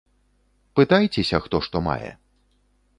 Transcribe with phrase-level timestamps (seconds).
[0.79, 2.11] Пытайцеся, хто што мае.